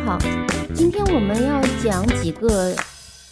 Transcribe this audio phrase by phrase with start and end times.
[0.00, 0.18] 好，
[0.74, 2.74] 今天我们要讲几个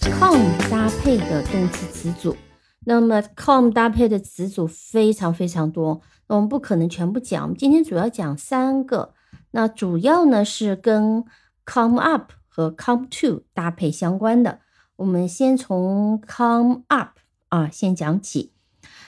[0.00, 2.36] come 搭配的动词词组。
[2.84, 7.42] 那么 come 搭配的词组非常非常多，我们不可能全部讲。
[7.42, 9.14] 我们今天主要讲三个，
[9.52, 11.24] 那主要呢是跟
[11.64, 14.60] come up 和 come to 搭配相关的。
[14.96, 17.18] 我们先从 come up
[17.48, 18.52] 啊先讲起。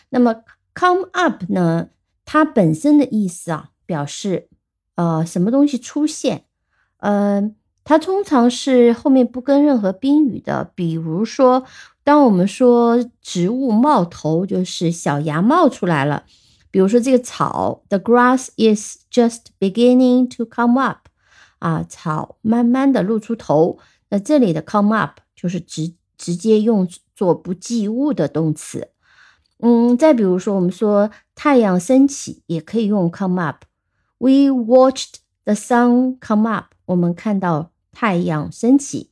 [0.09, 0.37] 那么
[0.74, 1.91] come up 呢，
[2.24, 4.48] 它本身的意思啊，表示
[4.95, 6.46] 呃什么东西出现。
[7.02, 11.65] 嗯，它通常是后面不跟任何宾语的，比如说，
[12.05, 16.23] 当我们说植物冒头，就是小芽冒出来了。
[16.70, 21.09] 比如说这个草，the grass is just beginning to come up，
[21.59, 23.79] 啊，草慢慢的露出头。
[24.10, 28.91] 那这里的 come up 就是直直接用作不及物的动词。
[29.59, 33.65] 嗯，再比如说，我们说太阳升起，也可以用 come up。
[34.19, 36.65] We watched the sun come up。
[36.85, 39.10] 我们看到太阳升起，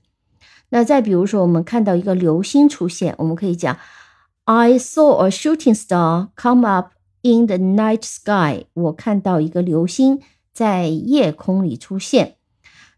[0.70, 3.78] 那再比如说，我们看到一个流星出现，我们可以讲：
[4.46, 8.66] I saw a shooting star come up in the night sky。
[8.74, 10.22] 我看到一个流星
[10.54, 12.36] 在夜空里出现。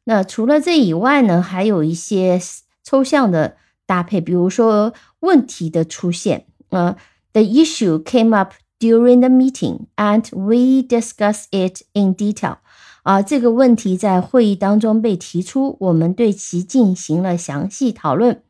[0.03, 2.39] 那除了这以外呢，还有一些
[2.83, 6.45] 抽象的搭配，比如说问题的出现。
[6.69, 6.95] 呃，
[7.33, 12.57] The issue came up during the meeting, and we discussed it in detail.
[13.02, 18.42] 啊，这个问题在会议当中被提出，我们对其进行了详细讨论。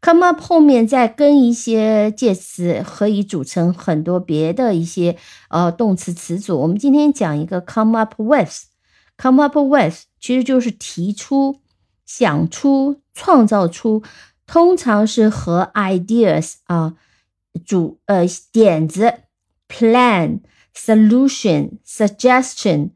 [0.00, 5.16] Come up 后面再跟一些介词，可以组成很多别的一些
[5.48, 6.60] 呃动词词组。
[6.60, 11.60] 我们今天讲一个 come up with，come up with 其实就是提出、
[12.04, 14.02] 想出、创造出，
[14.46, 16.94] 通常是和 ideas 啊
[17.64, 19.12] 主呃点子、
[19.68, 20.40] plan、
[20.74, 22.90] solution、suggestion。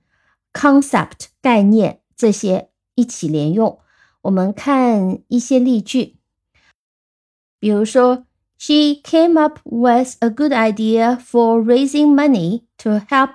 [0.58, 3.80] concept 概念这些一起连用。
[4.24, 6.18] 我们看一些例句，
[7.60, 8.26] 比如说，
[8.58, 13.32] She came up with a good idea for raising money to help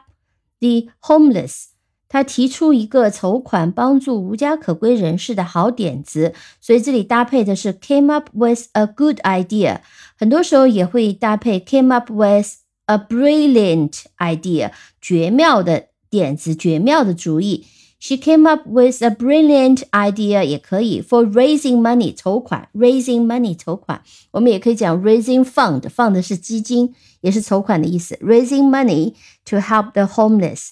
[0.60, 1.66] the homeless。
[2.08, 9.80] 她提出一个筹款帮助无家可归人士的好点子，所以这里搭配的是 came up with a good idea。
[10.16, 12.48] 很多时候也会搭配 came up with
[12.86, 15.88] a brilliant idea，绝妙的。
[16.12, 17.66] 点子绝妙的主意，
[18.00, 28.68] She came up with a brilliant idea，也可以 for raising money 筹款，raising money 筹款，我们也可以讲 raising fund，fund 是基金，也是筹款的意思，raising
[28.68, 29.14] money
[29.44, 30.70] to help the homeless。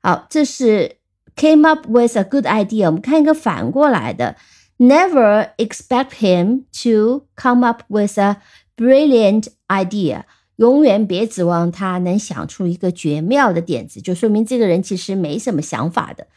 [0.00, 0.98] 好，这是
[1.34, 2.86] came up with a good idea。
[2.86, 4.36] 我们看一个反过来的，
[4.78, 8.36] never expect him to come up with a
[8.76, 10.22] brilliant idea。
[10.56, 16.28] 永远别指望他能想出一个绝妙的点子，就说明这个人其实没什么想法的。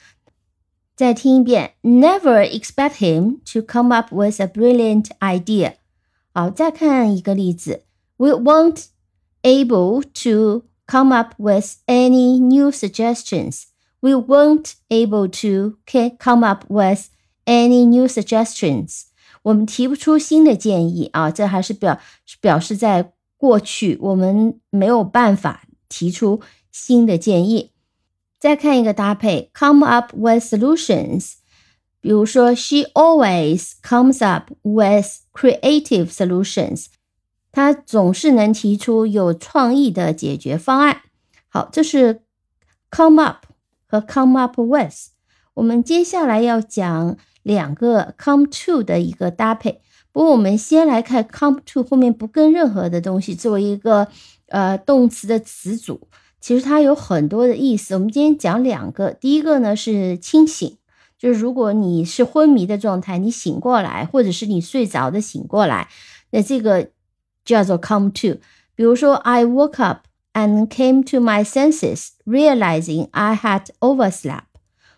[0.95, 5.73] 再听一遍，Never expect him to come up with a brilliant idea。
[6.33, 7.83] 好，再看一个例子，
[8.17, 8.85] We won't
[9.43, 13.63] able to come up with any new suggestions.
[13.99, 15.77] We won't able to
[16.17, 17.09] come up with
[17.45, 19.03] any new suggestions.
[19.43, 21.99] 我们提不出新的建议啊，这还是表
[22.39, 23.11] 表示在。
[23.40, 27.70] 过去我们没有办法提出新的建议。
[28.38, 31.36] 再看一个搭配，come up with solutions。
[32.02, 36.88] 比如说，She always comes up with creative solutions。
[37.50, 41.00] 她总是能提出有创意的解决方案。
[41.48, 42.20] 好，这是
[42.90, 43.46] come up
[43.86, 45.08] 和 come up with。
[45.54, 49.80] 我们接下来要讲两个 come to 的一个搭配。
[50.12, 54.08] 不过，我们先来看 come to 后面不跟任何的东西作为一个
[54.48, 56.08] 呃动词的词组，
[56.40, 57.94] 其实它有很多的意思。
[57.94, 60.76] 我们今天讲两个，第一个呢是清醒，
[61.16, 65.88] 就是如果你是昏迷的状态，你醒过来，或者是你睡着的醒过来，
[66.30, 66.90] 那这个
[67.44, 68.40] 叫做 come to。
[68.74, 74.44] 比如说，I woke up and came to my senses, realizing I had overslept。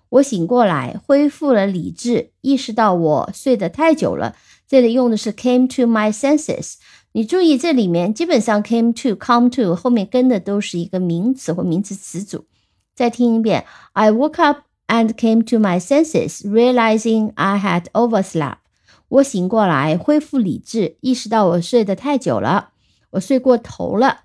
[0.09, 4.37] 我醒过来，恢复了理智，意识到我睡得太久了。
[4.73, 6.77] 这里用的是 came to my senses。
[7.13, 12.47] 你注意这里面基本上 came to come to 后面跟的都是一个名词或名词词组。
[12.95, 18.61] 再听一遍，I woke up and came to my senses, realizing I had overslept。
[19.09, 22.71] 我醒过来，恢复理智，意识到我睡得太久了，
[23.11, 24.21] 我睡过头了。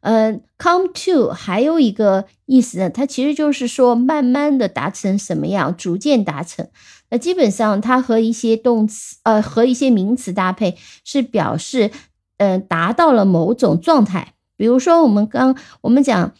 [0.00, 6.66] 嗯，come to 还有一个意思呢，它其实就是说慢慢的达成什么样，逐渐达成。
[7.12, 11.90] 那基本上它和一些动词，呃，和一些名词搭配，是表示，
[12.38, 14.32] 嗯，达到了某种状态。
[14.56, 16.32] 比如说我们刚我们讲，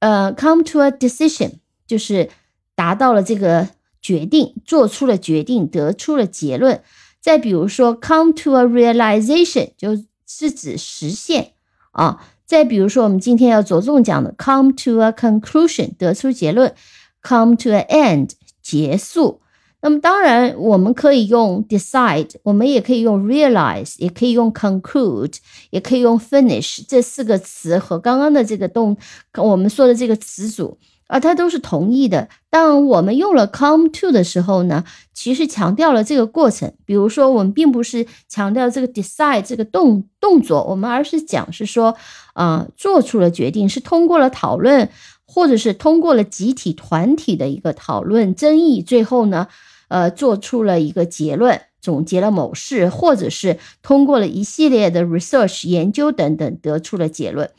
[0.00, 1.52] 呃，come to a decision，
[1.86, 2.28] 就是
[2.74, 3.66] 达到了这个
[4.02, 6.82] 决定，做出了决定，得出了结论。
[7.22, 9.96] 再比如说，come to a realization 就
[10.26, 11.52] 是指实现
[11.92, 12.22] 啊。
[12.44, 16.74] 再比如说，我们今天要着重讲的，come to a conclusion 得出结论
[17.22, 18.30] ，come to an end
[18.60, 19.40] 结束。
[19.82, 25.36] 那么当然，我们可以用 decide，我们也可以用 realize，也可以用 conclude，
[25.70, 28.96] 也可以用 finish 这四个词和刚刚的这个动
[29.36, 30.78] 我们说的这个词组。
[31.06, 32.28] 啊，它都是同义的。
[32.50, 36.72] 当我们用了 come to 的时候呢，其实强调了这个过程。
[36.84, 41.96] 比如说，我们并不是强调这个 decide 这个动动作，我们而是讲是说，
[42.34, 44.88] 啊，做出了决定，是通过了讨论，
[45.26, 49.48] 或者是通过了集体团体的一个讨论争议，最后呢，
[49.90, 57.50] 呃，做出了一个结论，总结了某事，或者是通过了一系列的 research 研究等等，得出了结论。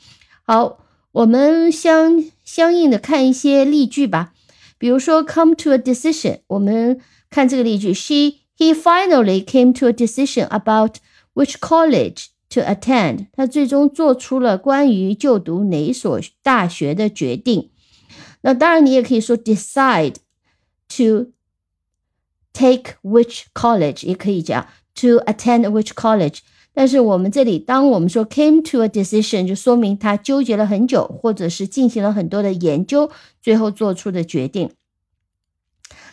[0.42, 0.80] 好。
[1.12, 4.32] 我们相相应的看一些例句吧，
[4.78, 10.94] 比如说 come to a decision，我们看这个例句，she he finally came to a decision about
[11.34, 17.68] which college to attend，他最终做出了关于就读哪所大学的决定。
[18.40, 20.14] 那当然，你也可以说 decide
[20.96, 21.32] to
[22.53, 24.65] take which college，也可以讲
[24.95, 26.39] to attend which college。
[26.73, 33.09] 但是我们这里，当我们说 came to a decision，就说明他纠结了很久，或者是进行了很多的研究，
[33.41, 34.69] 最后做出的决定。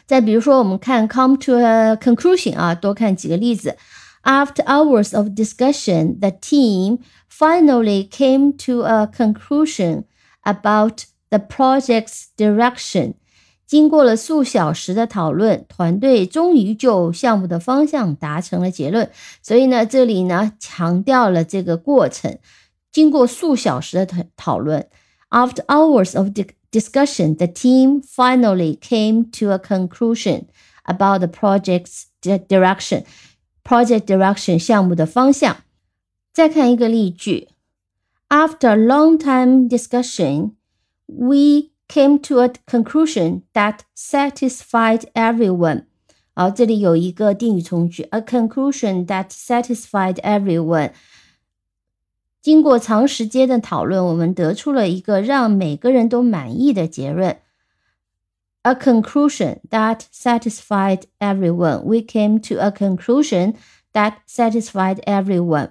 [0.07, 3.77] 再比如说，我们看 come to a conclusion 啊，多看几个例子。
[4.23, 10.05] After hours of discussion, the team finally came to a conclusion
[10.45, 13.15] about the project's direction.
[13.69, 19.11] 经过了数小时的讨论，团队终于就项目的方向达成了结论。
[19.43, 22.39] 所以呢，这里呢强调了这个过程。
[22.93, 24.87] 经过数小时的讨讨论，
[25.31, 26.29] After hours of
[26.71, 30.45] discussion, the team finally came to a conclusion
[30.85, 33.05] about the project's direction.
[33.65, 35.57] Project direction 项目的方向。
[36.33, 37.49] 再看一个例句：
[38.29, 40.53] After a long time discussion,
[41.07, 45.85] we came to a conclusion that satisfied everyone。
[46.35, 50.93] 好，这里有一个定语从句，a conclusion that satisfied everyone。
[52.43, 57.39] 经过长时间的讨论，我们得出了一个让每个人都满意的结论。
[58.63, 61.83] A conclusion that satisfied everyone.
[61.83, 63.55] We came to a conclusion
[63.93, 65.71] that satisfied everyone.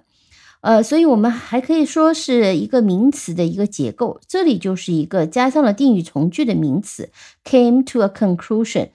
[0.60, 7.10] 呃，所以我们还可以说是一个名词的一个结构，这里就是一个加上了定语从句的名词
[7.44, 8.88] ，came to a conclusion，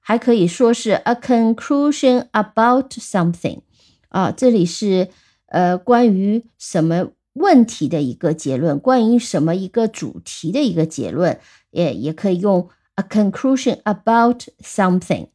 [0.00, 3.60] 还可以说是 a conclusion about something，
[4.08, 5.08] 啊，这里是
[5.46, 11.38] 呃关于什么问题的一个结论，关于什么一个主题的一个结论，
[11.70, 15.28] 也也可以用 a conclusion about something。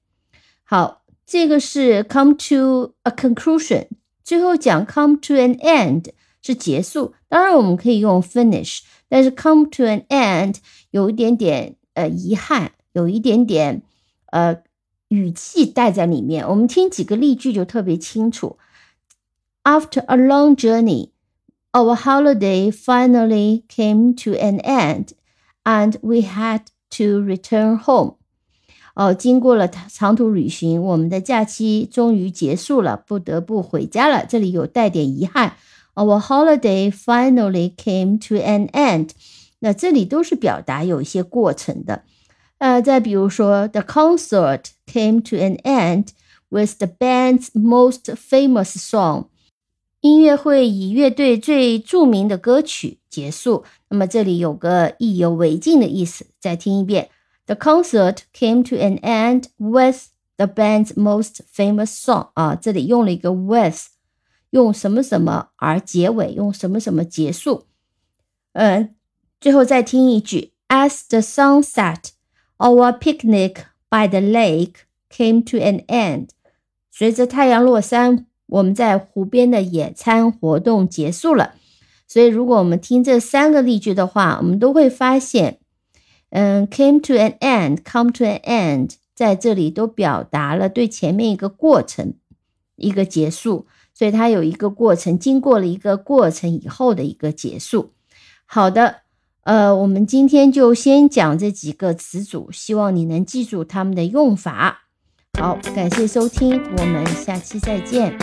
[0.63, 3.87] 好，这个是 come to a conclusion。
[4.24, 6.10] 最后讲 come to an end
[6.42, 10.56] 是结束，当然我们可以用 finish，但是 come to an end
[10.90, 13.82] 有一点点呃遗憾，有一点点
[14.26, 14.62] 呃
[15.08, 16.48] 语气带在里面。
[16.48, 18.58] 我们听几个例句就特别清楚。
[19.64, 21.10] After a long journey,
[21.72, 25.08] our holiday finally came to an end,
[25.64, 28.14] and we had to return home.
[28.95, 34.25] 哦，经过了长途旅行，我们的假期终于结束了，不得不回家了。
[34.25, 35.57] 这里有带点遗憾。
[35.95, 39.09] Our holiday finally came to an end。
[39.59, 42.03] 那这里都是表达有一些过程的。
[42.57, 46.07] 呃，再比如说，The concert came to an end
[46.49, 49.25] with the band's most famous song。
[49.99, 53.65] 音乐会以乐队最著名的歌曲结束。
[53.89, 56.27] 那么这里有个意犹未尽的意思。
[56.39, 57.09] 再听一遍。
[57.47, 63.89] The concert came to an end with the band's most famous song 啊，这里用了一个 with，
[64.49, 67.67] 用什么什么而结尾，用什么什么结束。
[68.53, 68.95] 嗯，
[69.39, 72.09] 最后再听一句：As the sun set,
[72.57, 73.57] our picnic
[73.89, 74.77] by the lake
[75.11, 76.29] came to an end。
[76.91, 81.53] 随着太阳落山，我们在湖边的野餐活动结束了。
[82.07, 85.59] 所以，如果我们听这三个例句的话，我们都会发现。
[86.37, 92.15] 嗯，came to an end，come to an end，在这里都表达了对前面一个过程
[92.75, 97.93] 一个结束，所以它有一个过程，经过了一个过程以后的一个结束。
[98.45, 99.03] 好的，
[99.43, 104.89] 呃，我们今天就先讲这几个词组，希望你能记住它们的用法。
[105.39, 108.17] 好，感谢收听，我们下期再见。